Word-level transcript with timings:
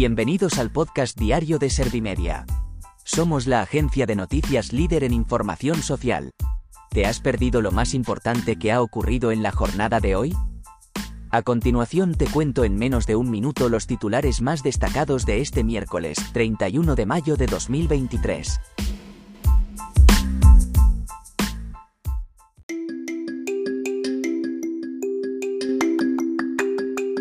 Bienvenidos 0.00 0.58
al 0.58 0.72
podcast 0.72 1.14
diario 1.18 1.58
de 1.58 1.68
Servimedia. 1.68 2.46
Somos 3.04 3.46
la 3.46 3.60
agencia 3.60 4.06
de 4.06 4.16
noticias 4.16 4.72
líder 4.72 5.04
en 5.04 5.12
información 5.12 5.82
social. 5.82 6.30
¿Te 6.88 7.04
has 7.04 7.20
perdido 7.20 7.60
lo 7.60 7.70
más 7.70 7.92
importante 7.92 8.56
que 8.56 8.72
ha 8.72 8.80
ocurrido 8.80 9.30
en 9.30 9.42
la 9.42 9.52
jornada 9.52 10.00
de 10.00 10.16
hoy? 10.16 10.34
A 11.28 11.42
continuación 11.42 12.14
te 12.14 12.24
cuento 12.24 12.64
en 12.64 12.76
menos 12.76 13.04
de 13.06 13.14
un 13.14 13.30
minuto 13.30 13.68
los 13.68 13.86
titulares 13.86 14.40
más 14.40 14.62
destacados 14.62 15.26
de 15.26 15.42
este 15.42 15.64
miércoles, 15.64 16.16
31 16.32 16.94
de 16.94 17.04
mayo 17.04 17.36
de 17.36 17.44
2023. 17.44 18.58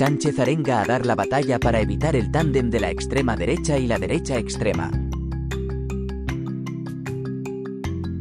Sánchez 0.00 0.38
arenga 0.38 0.80
a 0.80 0.86
dar 0.86 1.04
la 1.04 1.14
batalla 1.14 1.58
para 1.58 1.78
evitar 1.78 2.16
el 2.16 2.30
tándem 2.30 2.70
de 2.70 2.80
la 2.80 2.90
extrema 2.90 3.36
derecha 3.36 3.76
y 3.76 3.86
la 3.86 3.98
derecha 3.98 4.38
extrema. 4.38 4.90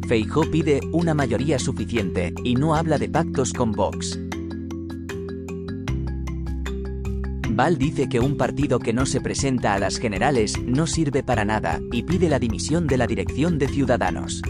Feijó 0.06 0.42
pide 0.52 0.82
una 0.92 1.14
mayoría 1.14 1.58
suficiente 1.58 2.34
y 2.44 2.56
no 2.56 2.76
habla 2.76 2.98
de 2.98 3.08
pactos 3.08 3.54
con 3.54 3.72
Vox. 3.72 4.20
Val 7.52 7.78
dice 7.78 8.10
que 8.10 8.20
un 8.20 8.36
partido 8.36 8.80
que 8.80 8.92
no 8.92 9.06
se 9.06 9.22
presenta 9.22 9.74
a 9.74 9.80
las 9.80 10.00
generales 10.00 10.62
no 10.62 10.86
sirve 10.86 11.24
para 11.24 11.46
nada 11.46 11.80
y 11.94 12.04
pide 12.04 12.28
la 12.28 12.40
dimisión 12.40 12.88
de 12.88 12.98
la 12.98 13.08
dirección 13.08 13.58
de 13.58 13.70
Ciudadanos. 13.70 14.42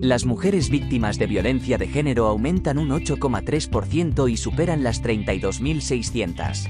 Las 0.00 0.26
mujeres 0.26 0.68
víctimas 0.68 1.18
de 1.18 1.26
violencia 1.26 1.78
de 1.78 1.88
género 1.88 2.26
aumentan 2.26 2.76
un 2.76 2.90
8,3% 2.90 4.30
y 4.30 4.36
superan 4.36 4.84
las 4.84 5.02
32.600. 5.02 6.68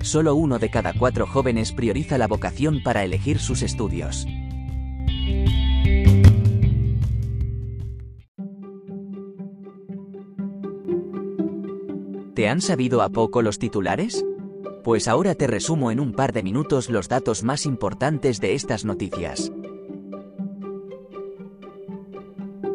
Solo 0.00 0.34
uno 0.34 0.58
de 0.58 0.70
cada 0.70 0.94
cuatro 0.94 1.26
jóvenes 1.26 1.72
prioriza 1.72 2.16
la 2.16 2.26
vocación 2.26 2.82
para 2.82 3.04
elegir 3.04 3.38
sus 3.38 3.60
estudios. 3.62 4.26
¿Te 12.34 12.48
han 12.48 12.62
sabido 12.62 13.02
a 13.02 13.10
poco 13.10 13.42
los 13.42 13.58
titulares? 13.58 14.24
Pues 14.82 15.08
ahora 15.08 15.34
te 15.34 15.46
resumo 15.46 15.90
en 15.90 16.00
un 16.00 16.14
par 16.14 16.32
de 16.32 16.42
minutos 16.42 16.88
los 16.88 17.06
datos 17.08 17.44
más 17.44 17.66
importantes 17.66 18.40
de 18.40 18.54
estas 18.54 18.86
noticias. 18.86 19.52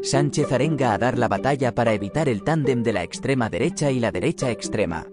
Sánchez 0.06 0.52
arenga 0.52 0.94
a 0.94 1.00
dar 1.00 1.18
la 1.18 1.28
batalla 1.28 1.74
para 1.74 1.94
evitar 1.94 2.30
el 2.30 2.44
tándem 2.44 2.84
de 2.84 2.94
la 2.94 3.02
extrema 3.02 3.50
derecha 3.50 3.90
y 3.90 4.00
la 4.00 4.12
derecha 4.12 4.52
extrema. 4.52 5.08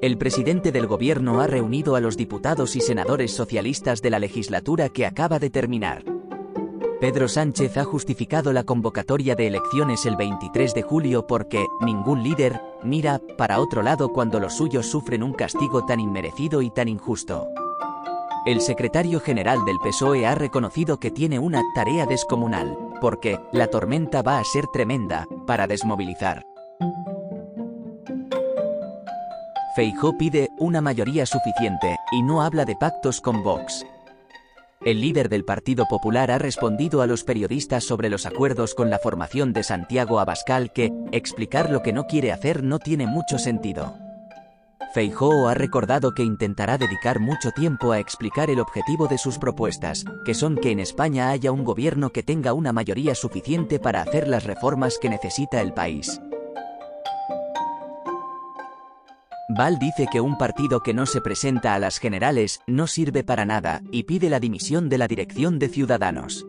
El 0.00 0.16
presidente 0.16 0.70
del 0.70 0.86
gobierno 0.86 1.40
ha 1.40 1.48
reunido 1.48 1.96
a 1.96 2.00
los 2.00 2.16
diputados 2.16 2.76
y 2.76 2.80
senadores 2.80 3.32
socialistas 3.34 4.00
de 4.00 4.10
la 4.10 4.20
legislatura 4.20 4.88
que 4.88 5.04
acaba 5.04 5.40
de 5.40 5.50
terminar. 5.50 6.04
Pedro 7.00 7.26
Sánchez 7.26 7.76
ha 7.76 7.82
justificado 7.82 8.52
la 8.52 8.62
convocatoria 8.62 9.34
de 9.34 9.48
elecciones 9.48 10.06
el 10.06 10.14
23 10.14 10.74
de 10.74 10.82
julio 10.82 11.26
porque 11.26 11.66
ningún 11.80 12.22
líder 12.22 12.60
mira 12.84 13.20
para 13.36 13.58
otro 13.58 13.82
lado 13.82 14.12
cuando 14.12 14.38
los 14.38 14.54
suyos 14.54 14.86
sufren 14.86 15.24
un 15.24 15.32
castigo 15.32 15.84
tan 15.86 15.98
inmerecido 15.98 16.62
y 16.62 16.70
tan 16.70 16.86
injusto. 16.86 17.48
El 18.46 18.60
secretario 18.60 19.18
general 19.18 19.64
del 19.64 19.78
PSOE 19.80 20.24
ha 20.24 20.36
reconocido 20.36 21.00
que 21.00 21.10
tiene 21.10 21.40
una 21.40 21.62
tarea 21.74 22.06
descomunal, 22.06 22.78
porque 23.00 23.38
la 23.52 23.68
tormenta 23.68 24.22
va 24.22 24.38
a 24.38 24.44
ser 24.44 24.66
tremenda, 24.72 25.26
para 25.46 25.66
desmovilizar. 25.66 26.42
Feijó 29.76 30.18
pide 30.18 30.48
una 30.58 30.80
mayoría 30.80 31.24
suficiente 31.24 31.96
y 32.10 32.22
no 32.22 32.42
habla 32.42 32.64
de 32.64 32.74
pactos 32.74 33.20
con 33.20 33.44
Vox. 33.44 33.86
El 34.84 35.00
líder 35.00 35.28
del 35.28 35.44
Partido 35.44 35.86
Popular 35.86 36.30
ha 36.30 36.38
respondido 36.38 37.02
a 37.02 37.06
los 37.06 37.24
periodistas 37.24 37.84
sobre 37.84 38.08
los 38.08 38.26
acuerdos 38.26 38.74
con 38.74 38.90
la 38.90 38.98
formación 38.98 39.52
de 39.52 39.62
Santiago 39.62 40.18
Abascal 40.20 40.72
que 40.72 40.92
explicar 41.12 41.70
lo 41.70 41.82
que 41.82 41.92
no 41.92 42.06
quiere 42.06 42.32
hacer 42.32 42.62
no 42.62 42.78
tiene 42.78 43.06
mucho 43.06 43.38
sentido. 43.38 44.07
Feijóo 44.98 45.46
ha 45.46 45.54
recordado 45.54 46.12
que 46.12 46.24
intentará 46.24 46.76
dedicar 46.76 47.20
mucho 47.20 47.52
tiempo 47.52 47.92
a 47.92 48.00
explicar 48.00 48.50
el 48.50 48.58
objetivo 48.58 49.06
de 49.06 49.16
sus 49.16 49.38
propuestas, 49.38 50.04
que 50.24 50.34
son 50.34 50.56
que 50.56 50.72
en 50.72 50.80
España 50.80 51.30
haya 51.30 51.52
un 51.52 51.62
gobierno 51.62 52.10
que 52.10 52.24
tenga 52.24 52.52
una 52.52 52.72
mayoría 52.72 53.14
suficiente 53.14 53.78
para 53.78 54.02
hacer 54.02 54.26
las 54.26 54.42
reformas 54.42 54.98
que 55.00 55.08
necesita 55.08 55.60
el 55.60 55.72
país. 55.72 56.20
Val 59.56 59.78
dice 59.78 60.08
que 60.10 60.20
un 60.20 60.36
partido 60.36 60.80
que 60.80 60.94
no 60.94 61.06
se 61.06 61.20
presenta 61.20 61.74
a 61.74 61.78
las 61.78 61.98
generales 61.98 62.60
no 62.66 62.88
sirve 62.88 63.22
para 63.22 63.44
nada 63.44 63.82
y 63.92 64.02
pide 64.02 64.28
la 64.28 64.40
dimisión 64.40 64.88
de 64.88 64.98
la 64.98 65.06
dirección 65.06 65.60
de 65.60 65.68
Ciudadanos. 65.68 66.47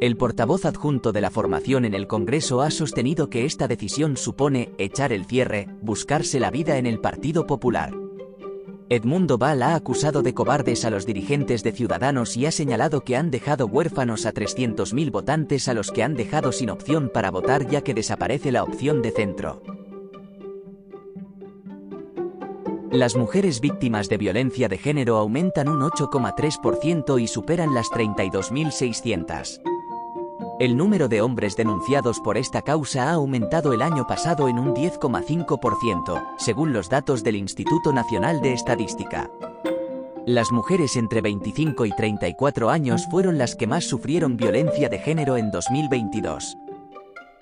El 0.00 0.16
portavoz 0.16 0.64
adjunto 0.64 1.12
de 1.12 1.20
la 1.20 1.30
formación 1.30 1.84
en 1.84 1.94
el 1.94 2.06
Congreso 2.06 2.60
ha 2.62 2.70
sostenido 2.70 3.30
que 3.30 3.44
esta 3.44 3.68
decisión 3.68 4.16
supone 4.16 4.72
echar 4.76 5.12
el 5.12 5.24
cierre, 5.24 5.68
buscarse 5.80 6.40
la 6.40 6.50
vida 6.50 6.78
en 6.78 6.86
el 6.86 7.00
Partido 7.00 7.46
Popular. 7.46 7.92
Edmundo 8.90 9.38
Val 9.38 9.62
ha 9.62 9.74
acusado 9.74 10.22
de 10.22 10.34
cobardes 10.34 10.84
a 10.84 10.90
los 10.90 11.06
dirigentes 11.06 11.62
de 11.62 11.72
Ciudadanos 11.72 12.36
y 12.36 12.44
ha 12.44 12.50
señalado 12.50 13.00
que 13.00 13.16
han 13.16 13.30
dejado 13.30 13.66
huérfanos 13.66 14.26
a 14.26 14.34
300.000 14.34 15.10
votantes 15.10 15.68
a 15.68 15.74
los 15.74 15.90
que 15.90 16.02
han 16.02 16.14
dejado 16.14 16.52
sin 16.52 16.70
opción 16.70 17.10
para 17.12 17.30
votar 17.30 17.66
ya 17.66 17.80
que 17.80 17.94
desaparece 17.94 18.52
la 18.52 18.62
opción 18.62 19.00
de 19.00 19.10
centro. 19.10 19.62
Las 22.90 23.16
mujeres 23.16 23.60
víctimas 23.60 24.08
de 24.08 24.18
violencia 24.18 24.68
de 24.68 24.78
género 24.78 25.16
aumentan 25.16 25.68
un 25.68 25.80
8,3% 25.80 27.20
y 27.20 27.26
superan 27.26 27.74
las 27.74 27.90
32.600. 27.90 29.73
El 30.60 30.76
número 30.76 31.08
de 31.08 31.20
hombres 31.20 31.56
denunciados 31.56 32.20
por 32.20 32.36
esta 32.36 32.62
causa 32.62 33.08
ha 33.08 33.14
aumentado 33.14 33.72
el 33.72 33.82
año 33.82 34.06
pasado 34.06 34.48
en 34.48 34.60
un 34.60 34.72
10,5%, 34.72 36.24
según 36.38 36.72
los 36.72 36.88
datos 36.88 37.24
del 37.24 37.34
Instituto 37.34 37.92
Nacional 37.92 38.40
de 38.40 38.52
Estadística. 38.52 39.28
Las 40.26 40.52
mujeres 40.52 40.94
entre 40.94 41.22
25 41.22 41.86
y 41.86 41.90
34 41.90 42.70
años 42.70 43.04
fueron 43.10 43.36
las 43.36 43.56
que 43.56 43.66
más 43.66 43.84
sufrieron 43.84 44.36
violencia 44.36 44.88
de 44.88 45.00
género 45.00 45.36
en 45.36 45.50
2022. 45.50 46.56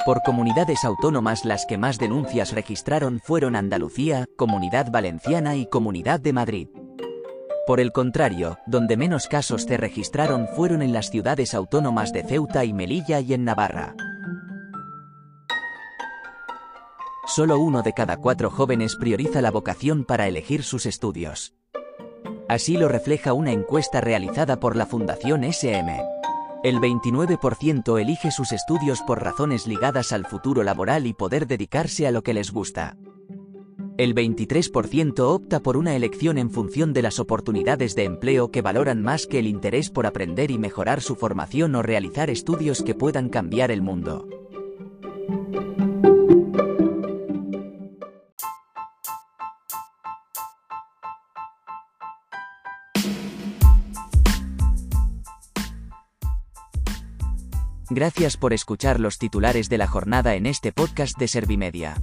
Por 0.07 0.23
comunidades 0.23 0.83
autónomas 0.83 1.45
las 1.45 1.67
que 1.67 1.77
más 1.77 1.99
denuncias 1.99 2.53
registraron 2.53 3.21
fueron 3.23 3.57
Andalucía, 3.57 4.25
Comunidad 4.37 4.91
Valenciana 4.91 5.55
y 5.55 5.67
Comunidad 5.67 6.19
de 6.19 6.33
Madrid. 6.33 6.69
Por 7.67 7.79
el 7.79 7.93
contrario, 7.93 8.59
donde 8.67 8.97
menos 8.97 9.29
casos 9.29 9.63
se 9.63 9.77
registraron 9.77 10.49
fueron 10.49 10.83
en 10.83 10.93
las 10.93 11.11
ciudades 11.11 11.55
autónomas 11.55 12.13
de 12.13 12.25
Ceuta 12.25 12.65
y 12.65 12.73
Melilla 12.73 13.21
y 13.21 13.35
en 13.35 13.45
Navarra. 13.45 13.95
Solo 17.25 17.61
uno 17.61 17.83
de 17.83 17.93
cada 17.93 18.17
cuatro 18.17 18.51
jóvenes 18.51 18.97
prioriza 18.97 19.41
la 19.41 19.53
vocación 19.53 20.05
para 20.05 20.27
elegir 20.27 20.65
sus 20.65 20.87
estudios. 20.87 21.55
Así 22.49 22.77
lo 22.77 22.89
refleja 22.89 23.33
una 23.33 23.53
encuesta 23.53 24.01
realizada 24.01 24.59
por 24.59 24.75
la 24.75 24.85
Fundación 24.85 25.45
SM. 25.45 26.03
El 26.65 26.81
29% 26.81 28.01
elige 28.01 28.33
sus 28.33 28.51
estudios 28.51 29.03
por 29.03 29.23
razones 29.23 29.69
ligadas 29.69 30.13
al 30.13 30.27
futuro 30.27 30.65
laboral 30.65 31.07
y 31.07 31.15
poder 31.15 31.47
dedicarse 31.47 32.09
a 32.09 32.11
lo 32.11 32.23
que 32.23 32.35
les 32.35 32.51
gusta. 32.51 32.97
El 34.03 34.17
23% 34.17 35.21
opta 35.21 35.61
por 35.61 35.77
una 35.77 35.95
elección 35.95 36.37
en 36.37 36.51
función 36.51 36.93
de 36.93 37.03
las 37.03 37.21
oportunidades 37.21 37.95
de 37.95 38.03
empleo 38.03 38.51
que 38.51 38.61
valoran 38.61 39.01
más 39.01 39.29
que 39.29 39.39
el 39.39 39.47
interés 39.47 39.91
por 39.91 40.07
aprender 40.07 40.51
y 40.51 40.59
mejorar 40.59 41.01
su 41.01 41.15
formación 41.15 41.77
o 41.77 41.83
realizar 41.83 42.29
estudios 42.29 42.83
que 42.83 42.97
puedan 42.97 43.29
cambiar 43.29 43.71
el 43.71 43.81
mundo. 43.81 44.27
Gracias 57.89 58.37
por 58.37 58.53
escuchar 58.53 58.99
los 58.99 59.19
titulares 59.19 59.69
de 59.69 59.79
la 59.79 59.87
jornada 59.87 60.35
en 60.35 60.47
este 60.47 60.73
podcast 60.73 61.17
de 61.21 61.29
Servimedia. 61.29 62.03